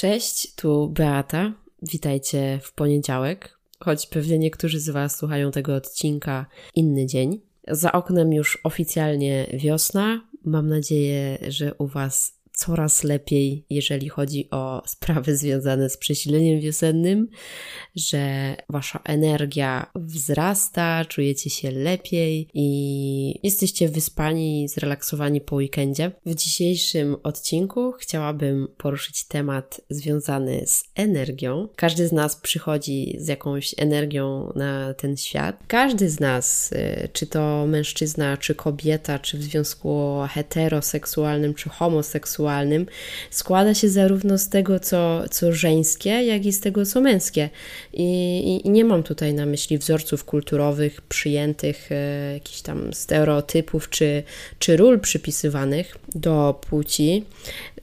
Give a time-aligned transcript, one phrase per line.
[0.00, 1.52] Cześć, tu Beata.
[1.82, 7.40] Witajcie w poniedziałek, choć pewnie niektórzy z Was słuchają tego odcinka inny dzień.
[7.68, 10.28] Za oknem już oficjalnie wiosna.
[10.44, 17.28] Mam nadzieję, że u Was coraz lepiej, jeżeli chodzi o sprawy związane z przesileniem wiosennym,
[17.96, 26.10] że wasza energia wzrasta, czujecie się lepiej i jesteście wyspani, zrelaksowani po weekendzie.
[26.26, 31.68] W dzisiejszym odcinku chciałabym poruszyć temat związany z energią.
[31.76, 35.62] Każdy z nas przychodzi z jakąś energią na ten świat.
[35.68, 42.49] Każdy z nas, y, czy to mężczyzna, czy kobieta, czy w związku heteroseksualnym, czy homoseksualnym,
[42.50, 42.86] seksualnym
[43.30, 47.50] składa się zarówno z tego, co, co żeńskie, jak i z tego, co męskie.
[47.92, 54.22] I, i nie mam tutaj na myśli wzorców kulturowych, przyjętych, e, jakichś tam stereotypów czy,
[54.58, 57.24] czy ról przypisywanych do płci.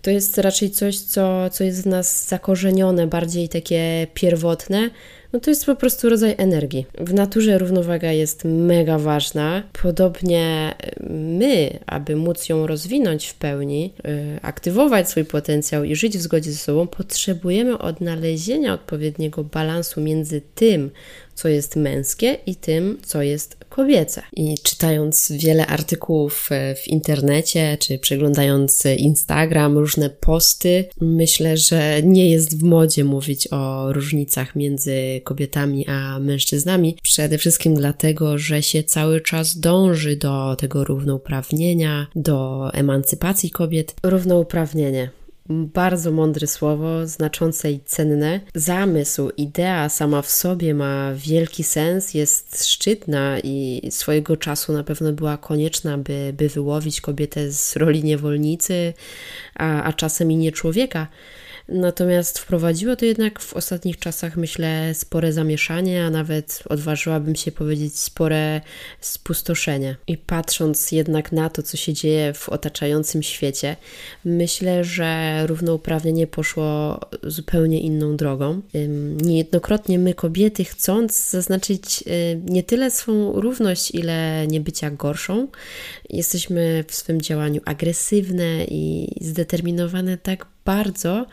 [0.01, 4.89] To jest raczej coś, co, co jest w nas zakorzenione, bardziej takie pierwotne
[5.33, 6.85] no to jest po prostu rodzaj energii.
[6.99, 9.63] W naturze równowaga jest mega ważna.
[9.81, 10.75] Podobnie
[11.09, 16.51] my, aby móc ją rozwinąć w pełni, yy, aktywować swój potencjał i żyć w zgodzie
[16.51, 20.89] ze sobą, potrzebujemy odnalezienia odpowiedniego balansu między tym,
[21.37, 24.21] co jest męskie i tym, co jest kobiece.
[24.33, 32.29] I czytając wiele artykułów e, w internecie, czy przeglądając Instagram, różne posty, myślę, że nie
[32.29, 36.97] jest w modzie mówić o różnicach między kobietami a mężczyznami.
[37.03, 43.95] Przede wszystkim dlatego, że się cały czas dąży do tego równouprawnienia, do emancypacji kobiet.
[44.03, 45.09] Równouprawnienie
[45.49, 48.39] bardzo mądre słowo, znaczące i cenne.
[48.55, 55.13] Zamysł, idea sama w sobie ma wielki sens, jest szczytna i swojego czasu na pewno
[55.13, 58.93] była konieczna, by, by wyłowić kobietę z roli niewolnicy,
[59.55, 61.07] a, a czasem i nie człowieka.
[61.69, 67.99] Natomiast wprowadziło to jednak w ostatnich czasach, myślę, spore zamieszanie, a nawet odważyłabym się powiedzieć
[67.99, 68.61] spore
[69.01, 69.95] spustoszenie.
[70.07, 73.75] I patrząc jednak na to, co się dzieje w otaczającym świecie,
[74.25, 78.61] myślę, że równouprawnienie poszło zupełnie inną drogą.
[79.21, 85.47] Niejednokrotnie my, kobiety, chcąc zaznaczyć y, nie tyle swą równość, ile niebycia gorszą,
[86.09, 91.25] jesteśmy w swym działaniu agresywne i zdeterminowane tak bardzo,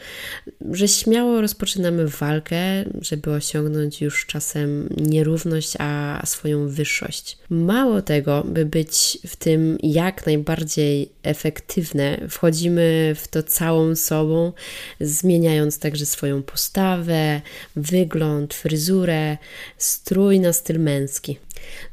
[0.71, 2.56] że śmiało rozpoczynamy walkę,
[3.00, 7.39] żeby osiągnąć już czasem nierówność, a swoją wyższość.
[7.50, 14.53] Mało tego, by być w tym jak najbardziej efektywne, wchodzimy w to całą sobą,
[15.00, 17.41] zmieniając także swoją postawę,
[17.77, 19.37] wygląd, fryzurę,
[19.78, 21.39] strój na styl męski.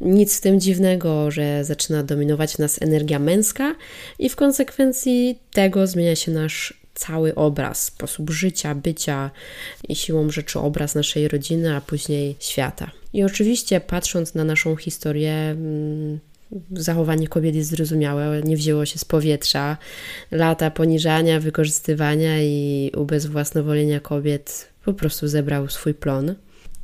[0.02, 3.76] Nic w tym dziwnego, że zaczyna dominować w nas energia męska
[4.20, 9.32] i w konsekwencji tego zmienia się nasz cały obraz, sposób życia, bycia
[9.90, 12.92] i siłą rzeczy obraz naszej rodziny, a później świata.
[13.14, 16.20] I oczywiście, patrząc na naszą historię, mm,
[16.72, 19.78] zachowanie kobiet jest zrozumiałe, nie wzięło się z powietrza.
[20.32, 26.36] Lata poniżania, wykorzystywania i ubezwłasnowolenia kobiet po prostu zebrał swój plon.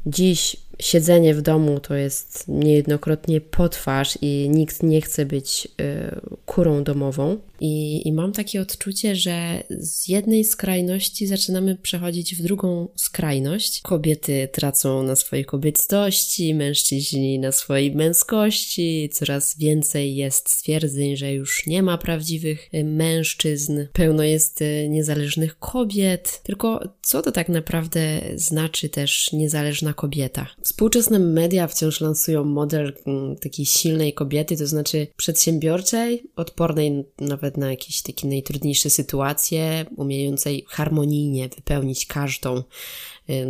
[0.05, 6.84] Dziś siedzenie w domu to jest niejednokrotnie potwarz i nikt nie chce być y, kurą
[6.84, 7.38] domową.
[7.62, 13.81] I, I mam takie odczucie, że z jednej skrajności zaczynamy przechodzić w drugą skrajność.
[13.81, 21.67] Kobiety tracą na swojej kobiecości, mężczyźni na swojej męskości, coraz więcej jest stwierdzeń, że już
[21.67, 26.41] nie ma prawdziwych y, mężczyzn, pełno jest y, niezależnych kobiet.
[26.44, 30.47] Tylko co to tak naprawdę znaczy też niezależna kobieta?
[30.63, 37.72] Współczesne media wciąż lansują model mm, takiej silnej kobiety, to znaczy przedsiębiorczej, odpornej nawet na
[37.72, 42.63] jakieś takie najtrudniejsze sytuacje, umiejącej harmonijnie wypełnić każdą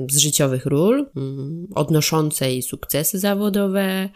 [0.10, 4.10] z życiowych ról, mm, odnoszącej sukcesy zawodowe,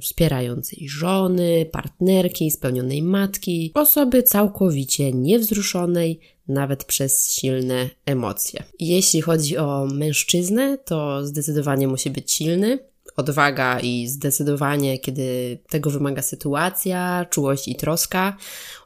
[0.00, 8.64] wspierającej żony, partnerki, spełnionej matki, osoby całkowicie niewzruszonej, nawet przez silne emocje.
[8.80, 12.78] Jeśli chodzi o mężczyznę, to zdecydowanie musi być silny,
[13.18, 18.36] odwaga i zdecydowanie, kiedy tego wymaga sytuacja, czułość i troska.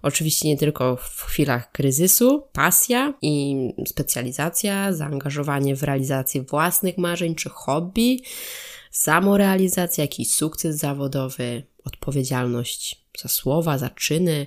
[0.02, 3.56] Oczywiście nie tylko w chwilach kryzysu, pasja i
[3.86, 8.22] specjalizacja, zaangażowanie w realizację własnych marzeń czy hobby,
[8.90, 14.46] samorealizacja, jakiś sukces zawodowy, odpowiedzialność za słowa, za czyny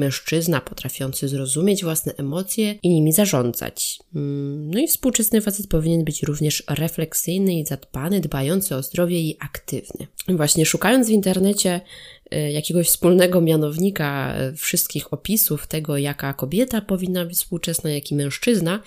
[0.00, 3.98] mężczyzna potrafiący zrozumieć własne emocje i nimi zarządzać.
[4.14, 9.36] Mm, no i współczesny facet powinien być również refleksyjny i zadbany, dbający o zdrowie i
[9.40, 10.06] aktywny.
[10.28, 11.80] Właśnie szukając w internecie
[12.34, 18.82] y, jakiegoś wspólnego mianownika y, wszystkich opisów tego, jaka kobieta powinna być współczesna, jaki mężczyzna,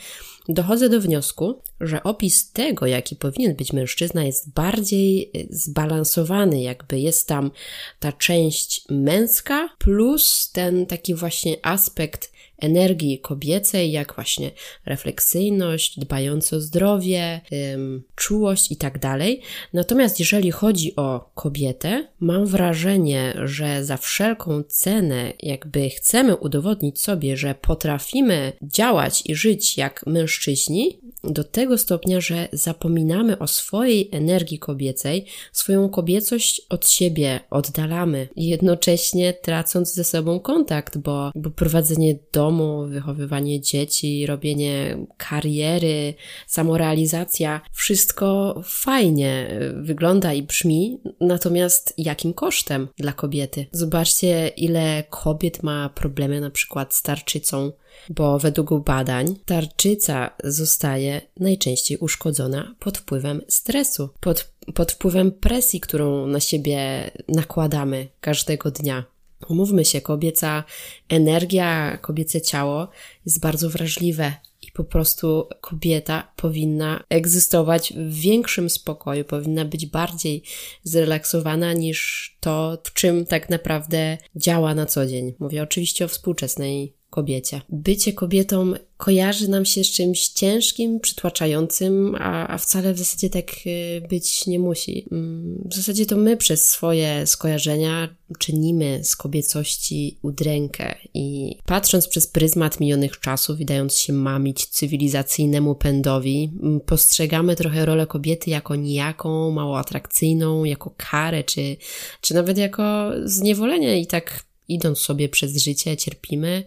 [0.50, 7.00] dochodzę do wniosku, że opis tego, jaki powinien być mężczyzna, jest bardziej y, zbalansowany, jakby
[7.00, 7.52] jest tam
[8.00, 12.32] ta część męska plus ten taki właśnie aspekt
[12.64, 14.52] energii kobiecej, jak właśnie
[14.86, 17.42] refleksyjność, dbające o zdrowie,
[17.74, 19.42] ym, czułość i tak dalej.
[19.74, 27.38] Natomiast jeżeli chodzi o kobietę, mam wrażenie, że za wszelką cenę, jakby chcemy udowodnić sobie,
[27.38, 34.60] że potrafimy działać i żyć jak mężczyźni, do tego stopnia, że zapominamy o swojej energii
[34.60, 42.86] kobiecej, swoją kobiecość od siebie oddalamy, jednocześnie tracąc ze sobą kontakt, bo, bo prowadzenie domu,
[42.88, 46.14] wychowywanie dzieci, robienie kariery,
[46.48, 53.66] samorealizacja, wszystko fajnie wygląda i brzmi, natomiast jakim kosztem dla kobiety?
[53.72, 57.72] Zobaczcie, ile kobiet ma problemy na przykład z tarczycą,
[58.10, 66.28] bo według badań tarczyca zostaje najczęściej uszkodzona pod wpływem stresu, pod, pod wpływem presji, którą
[66.28, 69.04] na siebie nakładamy każdego dnia.
[69.50, 70.64] Umówmy się, kobieca
[71.10, 72.88] energia, kobiece ciało
[73.26, 80.44] jest bardzo wrażliwe i po prostu kobieta powinna egzystować w większym spokoju, powinna być bardziej
[80.84, 85.34] zrelaksowana niż to, w czym tak naprawdę działa na co dzień.
[85.40, 87.62] Mówię oczywiście o współczesnej kobiecie.
[87.70, 93.52] Bycie kobietą kojarzy nam się z czymś ciężkim, przytłaczającym, a, a wcale w zasadzie tak
[93.66, 95.08] y, być nie musi.
[95.12, 102.28] Mm, w zasadzie to my przez swoje skojarzenia czynimy z kobiecości udrękę i patrząc przez
[102.28, 108.76] pryzmat minionych czasów i dając się mamić cywilizacyjnemu pędowi, mm, postrzegamy trochę rolę kobiety jako
[108.76, 111.78] nijaką, mało atrakcyjną, jako karę, czy,
[112.22, 116.64] czy nawet jako zniewolenie i tak idąc sobie przez życie, cierpimy.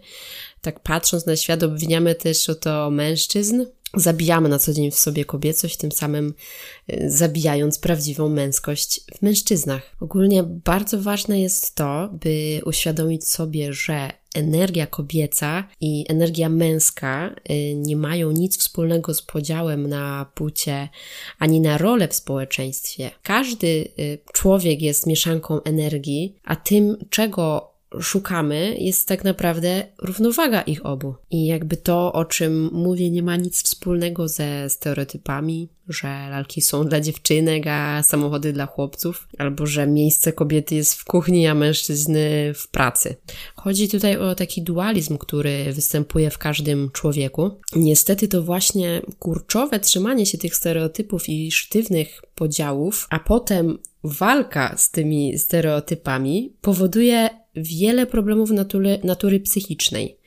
[0.61, 3.65] Tak patrząc na świat, obwiniamy też o to mężczyzn.
[3.93, 6.33] Zabijamy na co dzień w sobie kobiecość, tym samym
[6.93, 9.95] y, zabijając prawdziwą męskość w mężczyznach.
[9.99, 17.75] Ogólnie bardzo ważne jest to, by uświadomić sobie, że energia kobieca i energia męska y,
[17.75, 20.89] nie mają nic wspólnego z podziałem na płcie
[21.39, 23.11] ani na rolę w społeczeństwie.
[23.23, 30.85] Każdy y, człowiek jest mieszanką energii, a tym, czego szukamy, jest tak naprawdę równowaga ich
[30.85, 31.15] obu.
[31.31, 36.85] I jakby to, o czym mówię, nie ma nic wspólnego ze stereotypami, że lalki są
[36.85, 42.53] dla dziewczynek, a samochody dla chłopców, albo że miejsce kobiety jest w kuchni, a mężczyzny
[42.55, 43.15] w pracy.
[43.55, 47.51] Chodzi tutaj o taki dualizm, który występuje w każdym człowieku.
[47.75, 54.91] Niestety to właśnie kurczowe trzymanie się tych stereotypów i sztywnych podziałów, a potem walka z
[54.91, 60.17] tymi stereotypami powoduje wiele problemów natury, natury psychicznej.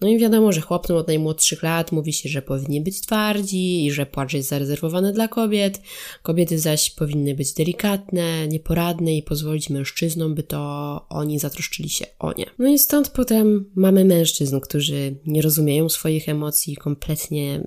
[0.00, 3.92] No i wiadomo, że chłopcom od najmłodszych lat mówi się, że powinni być twardzi i
[3.92, 5.80] że płacz jest zarezerwowany dla kobiet.
[6.22, 10.60] Kobiety zaś powinny być delikatne, nieporadne i pozwolić mężczyznom, by to
[11.08, 12.46] oni zatroszczyli się o nie.
[12.58, 17.64] No i stąd potem mamy mężczyzn, którzy nie rozumieją swoich emocji, kompletnie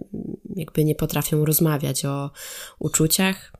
[0.56, 2.31] jakby nie potrafią rozmawiać o
[2.80, 3.54] uczuciach,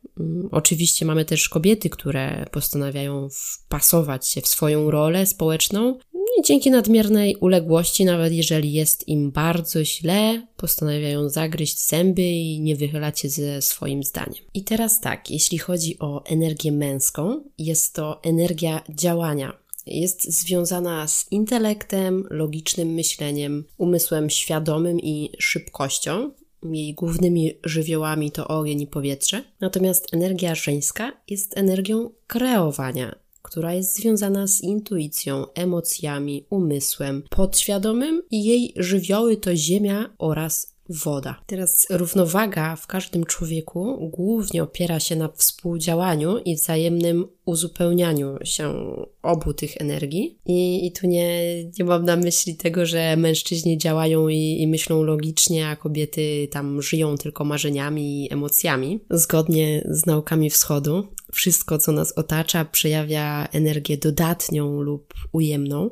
[0.52, 6.00] oczywiście mamy też kobiety, które postanawiają wpasować się w swoją rolę społeczną
[6.40, 12.76] i dzięki nadmiernej uległości, nawet jeżeli jest im bardzo źle, postanawiają zagryźć zęby i nie
[12.76, 14.44] wychylać się ze swoim zdaniem.
[14.54, 21.32] I teraz tak, jeśli chodzi o energię męską, jest to energia działania, jest związana z
[21.32, 26.32] intelektem, logicznym myśleniem, umysłem świadomym i szybkością.
[26.64, 29.44] Jej głównymi żywiołami to ogień i powietrze.
[29.60, 38.44] Natomiast energia żeńska jest energią kreowania, która jest związana z intuicją, emocjami, umysłem podświadomym i
[38.44, 41.42] jej żywioły to ziemia oraz woda.
[41.46, 48.74] Teraz równowaga w każdym człowieku głównie opiera się na współdziałaniu i wzajemnym uzupełnianiu się
[49.22, 50.38] obu tych energii.
[50.46, 55.04] I, i tu nie, nie mam na myśli tego, że mężczyźni działają i, i myślą
[55.04, 59.00] logicznie, a kobiety tam żyją tylko marzeniami i emocjami.
[59.10, 65.90] Zgodnie z naukami wschodu, wszystko, co nas otacza, przejawia energię dodatnią lub ujemną.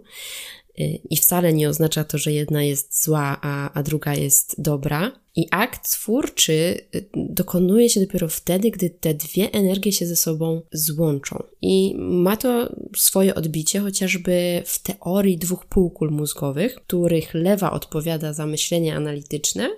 [1.10, 5.12] I wcale nie oznacza to, że jedna jest zła, a, a druga jest dobra.
[5.35, 6.53] I akt twórczy
[6.95, 11.43] y, dokonuje się dopiero wtedy, gdy te dwie energie się ze sobą złączą.
[11.61, 18.45] I ma to swoje odbicie chociażby w teorii dwóch półkul mózgowych, których lewa odpowiada za
[18.45, 19.69] myślenie analityczne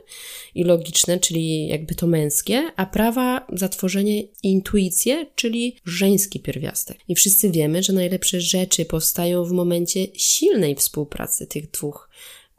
[0.55, 6.97] i logiczne, czyli jakby to męskie, a prawa za tworzenie intuicję, czyli żeński pierwiastek.
[7.07, 12.09] I wszyscy wiemy, że najlepsze rzeczy powstają w momencie silnej współpracy tych dwóch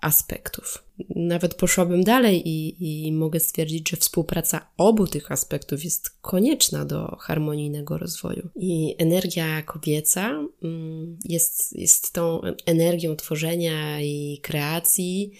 [0.01, 0.85] aspektów.
[1.17, 2.77] Nawet poszłabym dalej i,
[3.07, 8.49] i mogę stwierdzić, że współpraca obu tych aspektów jest konieczna do harmonijnego rozwoju.
[8.57, 15.33] I energia kobieca mm, jest, jest tą energią tworzenia i kreacji,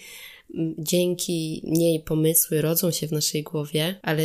[0.77, 4.23] dzięki niej pomysły rodzą się w naszej głowie, ale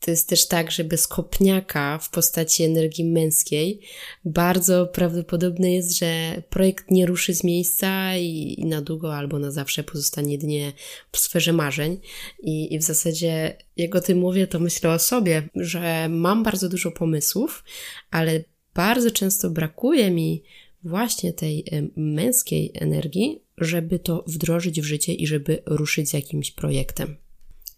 [0.00, 3.80] to jest też tak, że bez kopniaka w postaci energii męskiej
[4.24, 9.50] bardzo prawdopodobne jest, że projekt nie ruszy z miejsca i, i na długo albo na
[9.50, 10.72] zawsze pozostanie jedynie
[11.12, 12.00] w sferze marzeń.
[12.42, 16.68] I, I w zasadzie, jak o tym mówię, to myślę o sobie, że mam bardzo
[16.68, 17.64] dużo pomysłów,
[18.10, 20.42] ale bardzo często brakuje mi
[20.84, 21.64] właśnie tej
[21.96, 27.16] męskiej energii, żeby to wdrożyć w życie i żeby ruszyć z jakimś projektem.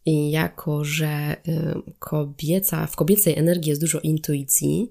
[0.07, 1.37] I jako, że
[1.99, 4.91] kobieca, w kobiecej energii jest dużo intuicji,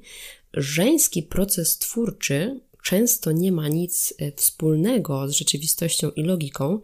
[0.54, 6.80] żeński proces twórczy często nie ma nic e, wspólnego z rzeczywistością i logiką,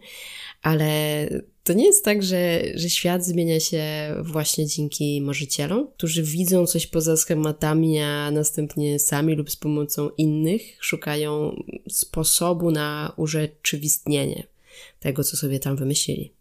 [0.62, 1.28] ale
[1.64, 3.84] to nie jest tak, że, że świat zmienia się
[4.22, 10.62] właśnie dzięki marzycielom, którzy widzą coś poza schematami, a następnie sami lub z pomocą innych
[10.80, 11.56] szukają
[11.88, 14.46] sposobu na urzeczywistnienie
[15.00, 16.32] tego, co sobie tam wymyślili.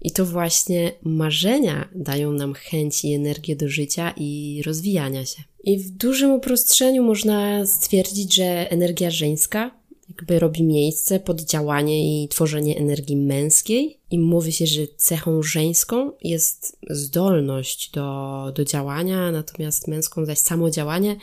[0.00, 5.42] I to właśnie marzenia dają nam chęć i energię do życia i rozwijania się.
[5.64, 12.28] I w dużym uproszczeniu można stwierdzić, że energia żeńska jakby robi miejsce pod działanie i
[12.28, 19.88] tworzenie energii męskiej i mówi się, że cechą żeńską jest zdolność do, do działania, natomiast
[19.88, 21.16] męską zaś samodziałanie.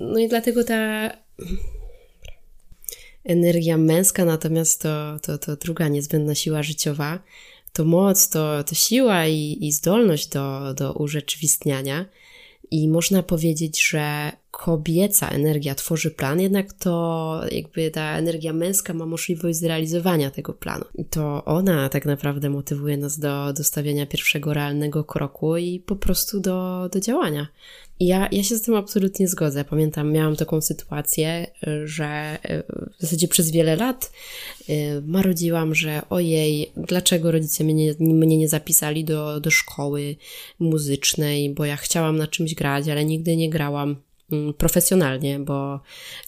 [0.00, 1.10] No i dlatego ta
[3.24, 7.18] energia męska, natomiast to, to, to druga niezbędna siła życiowa,
[7.72, 12.06] to moc, to, to siła i, i zdolność do, do urzeczywistniania.
[12.70, 19.06] I można powiedzieć, że kobieca energia tworzy plan, jednak to jakby ta energia męska ma
[19.06, 20.84] możliwość zrealizowania tego planu.
[20.94, 25.96] I to ona tak naprawdę motywuje nas do, do stawiania pierwszego realnego kroku i po
[25.96, 27.46] prostu do, do działania.
[28.00, 29.64] I ja, ja się z tym absolutnie zgodzę.
[29.64, 31.46] Pamiętam, miałam taką sytuację,
[31.84, 32.38] że
[32.98, 34.12] w zasadzie przez wiele lat
[34.68, 40.16] y, marudziłam, że ojej, dlaczego rodzice mnie, mnie nie zapisali do, do szkoły
[40.58, 43.96] muzycznej, bo ja chciałam na czymś grać, ale nigdy nie grałam
[44.58, 45.80] profesjonalnie, bo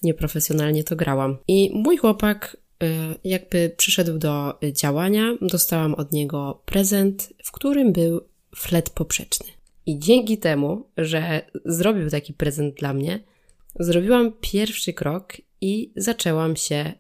[0.02, 1.37] nieprofesjonalnie to grałam.
[1.49, 2.87] I mój chłopak y,
[3.25, 8.21] jakby przyszedł do działania, dostałam od niego prezent, w którym był
[8.56, 9.47] flet poprzeczny.
[9.87, 13.21] I dzięki temu, że zrobił taki prezent dla mnie,
[13.80, 16.92] zrobiłam pierwszy krok i zaczęłam się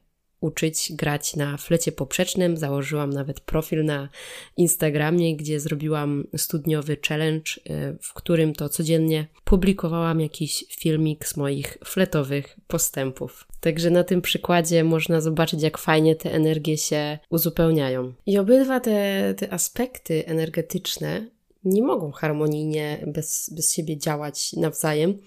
[0.42, 2.56] uczyć grać na flecie poprzecznym.
[2.56, 4.08] Założyłam nawet profil na
[4.56, 11.78] Instagramie, gdzie zrobiłam studniowy challenge, y, w którym to codziennie publikowałam jakiś filmik z moich
[11.84, 13.46] fletowych postępów.
[13.60, 18.12] Także na tym przykładzie można zobaczyć, jak fajnie te energie się uzupełniają.
[18.26, 21.26] I obydwa te, te aspekty energetyczne
[21.64, 25.18] nie mogą harmonijnie bez, bez siebie działać nawzajem.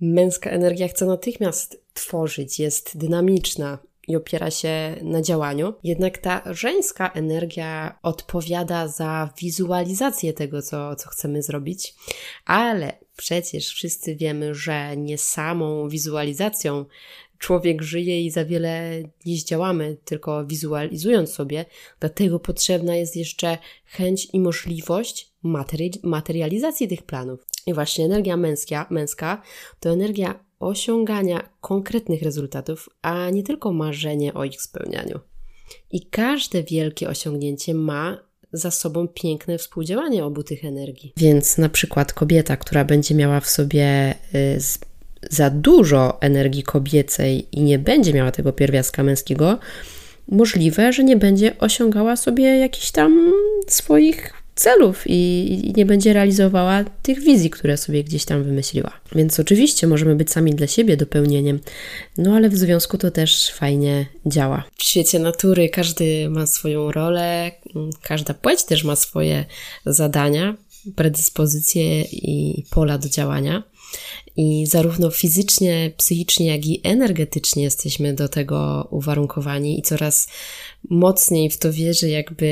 [0.00, 5.74] Męska energia chce natychmiast tworzyć, jest dynamiczna, i opiera się na działaniu.
[5.84, 11.94] Jednak ta żeńska energia odpowiada za wizualizację tego, co, co chcemy zrobić,
[12.44, 16.84] ale przecież wszyscy wiemy, że nie samą wizualizacją
[17.38, 21.64] człowiek żyje i za wiele nie zdziałamy, tylko wizualizując sobie,
[22.00, 27.46] dlatego potrzebna jest jeszcze chęć i możliwość materi- materializacji tych planów.
[27.66, 29.42] I właśnie energia męska, męska
[29.80, 35.20] to energia osiągania konkretnych rezultatów, a nie tylko marzenie o ich spełnianiu.
[35.90, 41.12] I każde wielkie osiągnięcie ma za sobą piękne współdziałanie obu tych energii.
[41.16, 44.58] Więc na przykład kobieta, która będzie miała w sobie y,
[45.30, 49.58] za dużo energii kobiecej i nie będzie miała tego pierwiastka męskiego,
[50.28, 53.32] możliwe, że nie będzie osiągała sobie jakichś tam
[53.66, 55.12] swoich celów i,
[55.66, 58.92] i, nie będzie realizowała tych wizji, które sobie gdzieś tam wymyśliła.
[59.14, 61.60] Więc oczywiście możemy być sami dla siebie dopełnieniem,
[62.18, 64.64] no ale w związku to też fajnie działa.
[64.76, 67.50] W świecie natury każdy ma swoją rolę,
[68.02, 69.44] każda płeć też ma swoje
[69.86, 70.56] zadania.
[70.96, 73.62] predyspozycje i pola do działania.
[74.40, 80.28] I zarówno fizycznie, psychicznie, jak i energetycznie jesteśmy do tego uwarunkowani i coraz
[80.90, 82.48] mocniej w to wierzę, jakby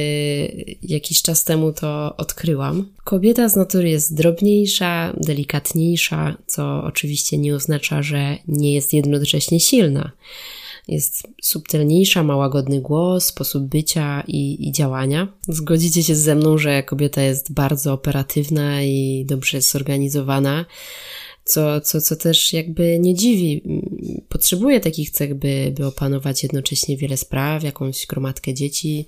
[0.83, 2.88] jakiś czas temu to odkryłam.
[3.05, 10.12] Kobieta z natury jest drobniejsza, delikatniejsza, co oczywiście nie oznacza, że nie jest jednocześnie silna.
[10.88, 15.28] Jest subtelniejsza, ma łagodny głos, sposób bycia i, i działania.
[15.49, 20.64] Zgodzicie się ze mną, że kobieta jest bardzo operatywna i dobrze zorganizowana
[21.46, 23.62] co, co, co też jakby nie dziwi.
[24.28, 29.06] Potrzebuje takich cech, by, by opanować jednocześnie wiele spraw, jakąś gromadkę dzieci,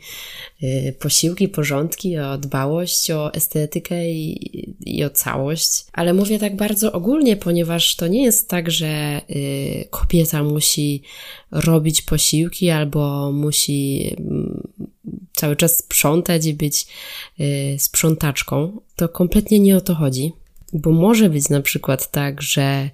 [0.60, 5.84] yy, posiłki, porządki, o dbałość, o estetykę i, i o całość.
[5.92, 11.02] Ale mówię tak bardzo ogólnie, ponieważ to nie jest tak, że yy, kobieta musi
[11.50, 14.88] robić posiłki albo musi yy,
[15.36, 16.86] cały czas sprzątać i być
[17.40, 18.80] y, sprzątaczką.
[18.96, 20.32] To kompletnie nie o to chodzi.
[20.72, 22.90] Bo może być na przykład tak, że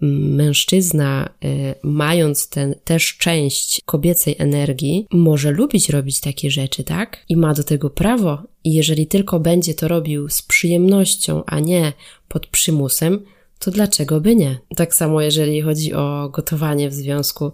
[0.00, 7.24] mężczyzna, y, mając ten, też część kobiecej energii, może lubić robić takie rzeczy, tak?
[7.28, 8.42] I ma do tego prawo.
[8.64, 11.92] I jeżeli tylko będzie to robił z przyjemnością, a nie
[12.28, 13.24] pod przymusem,
[13.58, 14.58] to dlaczego by nie?
[14.76, 17.52] Tak samo jeżeli chodzi o gotowanie w związku.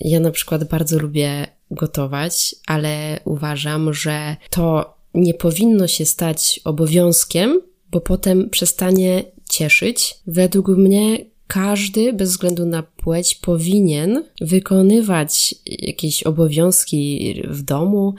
[0.00, 7.60] Ja na przykład bardzo lubię gotować, ale uważam, że to nie powinno się stać obowiązkiem,
[7.90, 10.14] bo potem przestanie cieszyć.
[10.26, 18.14] Według mnie każdy, bez względu na płeć, powinien wykonywać jakieś obowiązki w domu,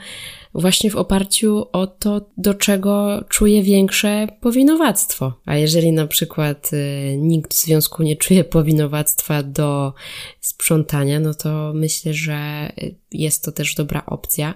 [0.54, 5.32] właśnie w oparciu o to, do czego czuje większe powinowactwo.
[5.44, 9.92] A jeżeli na przykład y, nikt w związku nie czuje powinowactwa do
[10.40, 12.72] sprzątania, no to myślę, że
[13.12, 14.54] jest to też dobra opcja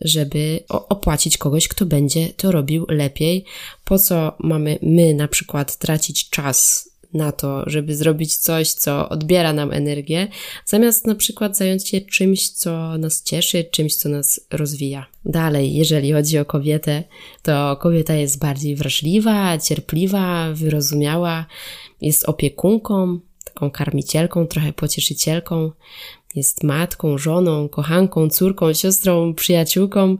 [0.00, 3.44] żeby opłacić kogoś, kto będzie to robił lepiej.
[3.84, 9.52] Po co mamy my na przykład tracić czas na to, żeby zrobić coś, co odbiera
[9.52, 10.28] nam energię,
[10.66, 15.06] zamiast na przykład zająć się czymś, co nas cieszy, czymś, co nas rozwija.
[15.24, 17.04] Dalej, jeżeli chodzi o kobietę,
[17.42, 21.46] to kobieta jest bardziej wrażliwa, cierpliwa, wyrozumiała,
[22.00, 25.70] jest opiekunką, taką karmicielką, trochę pocieszycielką,
[26.34, 30.18] jest matką, żoną, kochanką, córką, siostrą, przyjaciółką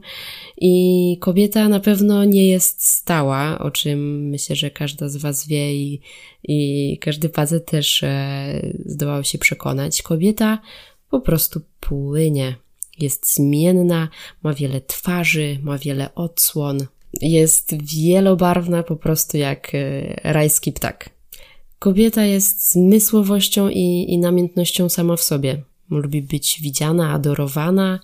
[0.57, 5.75] i kobieta na pewno nie jest stała, o czym myślę, że każda z Was wie
[5.75, 6.01] i,
[6.43, 10.01] i każdy facet też e, zdołał się przekonać.
[10.01, 10.61] Kobieta
[11.09, 12.55] po prostu płynie,
[12.99, 14.09] jest zmienna,
[14.43, 16.87] ma wiele twarzy, ma wiele odsłon,
[17.21, 21.09] jest wielobarwna po prostu jak e, rajski ptak.
[21.79, 25.61] Kobieta jest zmysłowością i, i namiętnością sama w sobie.
[25.89, 27.99] Lubi być widziana, adorowana,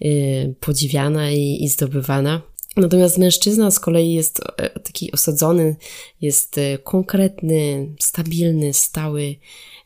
[0.00, 2.42] yy, podziwiana i, i zdobywana.
[2.76, 5.76] Natomiast mężczyzna z kolei jest e, taki osadzony,
[6.20, 9.36] jest e, konkretny, stabilny, stały,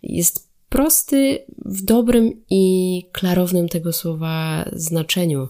[0.02, 5.48] jest prosty w dobrym i klarownym tego słowa znaczeniu.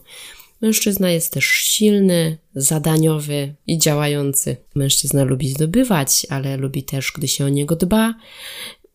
[0.60, 4.56] Mężczyzna jest też silny, zadaniowy i działający.
[4.74, 8.14] Mężczyzna lubi zdobywać, ale lubi też, gdy się o niego dba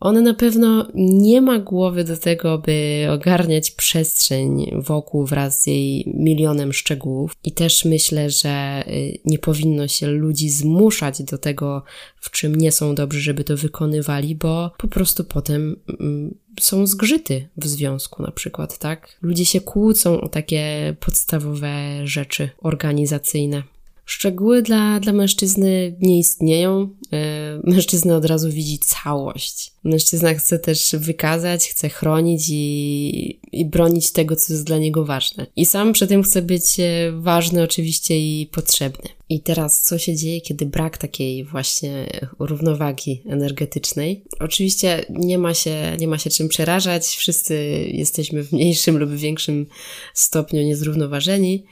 [0.04, 6.14] ona na pewno nie ma głowy do tego, by ogarniać przestrzeń wokół wraz z jej
[6.18, 7.36] milionem szczegółów.
[7.44, 11.84] I też myślę, że y, nie powinno się ludzi zmuszać do tego,
[12.16, 17.48] w czym nie są dobrzy, żeby to wykonywali, bo po prostu potem mm, są zgrzyty
[17.58, 19.18] w związku, na przykład, tak?
[19.22, 21.72] Ludzie się kłócą o takie podstawowe
[22.08, 23.64] rzeczy organizacyjne.
[24.06, 26.90] Szczegóły dla, dla mężczyzny nie istnieją.
[27.14, 29.74] E, mężczyzna od razu widzi całość.
[29.84, 35.48] Mężczyzna chce też wykazać, chce chronić i, i bronić tego, co jest dla niego ważne.
[35.56, 39.10] I sam przy tym chce być e, ważny oczywiście i potrzebny.
[39.30, 44.24] I teraz, co się dzieje, kiedy brak takiej właśnie równowagi energetycznej?
[44.40, 47.06] Oczywiście nie ma się, nie ma się czym przerażać.
[47.06, 47.56] Wszyscy
[47.92, 49.66] jesteśmy w mniejszym lub większym
[50.14, 51.64] stopniu niezrównoważeni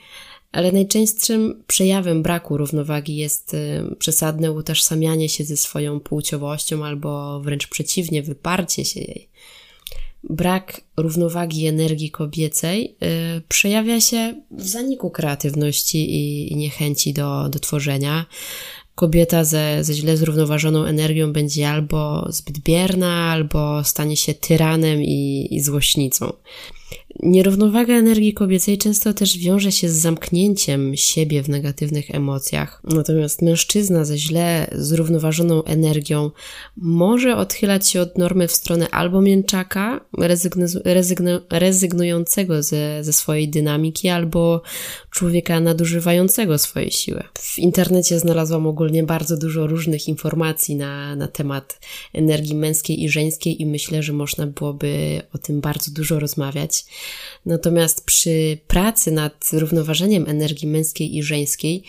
[0.52, 7.66] ale najczęstszym przejawem braku równowagi jest y, przesadne utożsamianie się ze swoją płciowością albo wręcz
[7.66, 9.28] przeciwnie, wyparcie się jej.
[10.24, 12.96] Brak równowagi energii kobiecej
[13.36, 18.26] y, przejawia się w zaniku kreatywności i, i niechęci do, do tworzenia.
[18.94, 25.48] Kobieta ze, ze źle zrównoważoną energią będzie albo zbyt bierna, albo stanie się tyranem i,
[25.50, 26.32] i złośnicą.
[27.20, 32.82] Nierównowaga energii kobiecej często też wiąże się z zamknięciem siebie w negatywnych emocjach.
[32.84, 36.30] Natomiast mężczyzna ze źle zrównoważoną energią
[36.76, 43.48] może odchylać się od normy w stronę albo mięczaka, rezygnu, rezygnu, rezygnującego ze, ze swojej
[43.48, 44.62] dynamiki, albo
[45.10, 47.22] człowieka nadużywającego swojej siły.
[47.38, 51.80] W internecie znalazłam ogólnie bardzo dużo różnych informacji na, na temat
[52.12, 56.84] energii męskiej i żeńskiej i myślę, że można byłoby o tym bardzo dużo rozmawiać.
[57.46, 61.82] Natomiast przy pracy nad równoważeniem energii męskiej i żeńskiej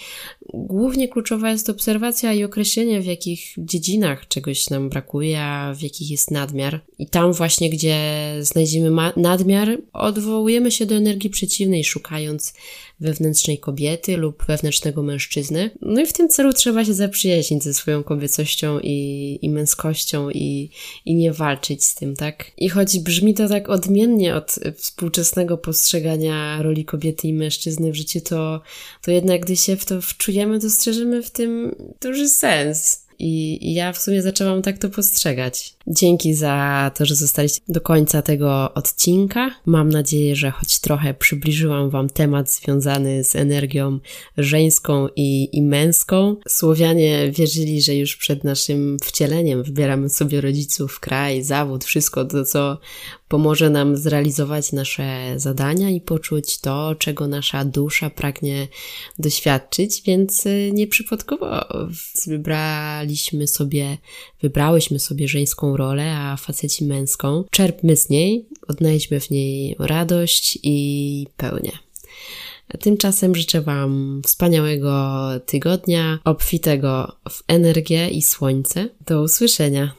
[0.54, 6.12] głównie kluczowa jest obserwacja i określenie, w jakich dziedzinach czegoś nam brakuje, a w jakich
[6.12, 6.82] jest nadmiar.
[7.00, 7.98] I tam właśnie, gdzie
[8.42, 12.54] znajdziemy nadmiar, odwołujemy się do energii przeciwnej, szukając
[13.00, 15.70] wewnętrznej kobiety lub wewnętrznego mężczyzny.
[15.82, 20.70] No i w tym celu trzeba się zaprzyjaźnić ze swoją kobiecością i, i męskością i,
[21.06, 22.52] i nie walczyć z tym, tak?
[22.58, 28.22] I choć brzmi to tak odmiennie od współczesnego postrzegania roli kobiety i mężczyzny w życiu,
[28.22, 28.62] to,
[29.02, 30.02] to jednak gdy się w to
[30.34, 33.06] wczujemy, dostrzeżymy w tym duży sens.
[33.20, 35.76] I, ja w sumie zaczęłam tak to postrzegać.
[35.88, 39.52] Dzięki za to, że zostaliście do końca tego odcinka.
[39.66, 44.00] Mam nadzieję, że choć trochę przybliżyłam Wam temat związany z energią
[44.38, 46.36] żeńską i, i męską.
[46.48, 52.78] Słowianie wierzyli, że już przed naszym wcieleniem wybieramy sobie rodziców, kraj, zawód, wszystko to, co
[53.28, 58.68] pomoże nam zrealizować nasze zadania i poczuć to, czego nasza dusza pragnie
[59.20, 61.66] doświadczyć, więc y, nieprzypadkowo
[62.28, 63.98] wybraliśmy sobie,
[64.42, 67.44] wybrałyśmy sobie żeńską rolę, a faceci męską.
[67.52, 71.72] Czerpmy z niej, odnajdźmy w niej radość i pełnię.
[72.80, 78.90] Tymczasem życzę Wam wspaniałego tygodnia, obfitego w energię i słońce.
[79.06, 79.94] Do usłyszenia.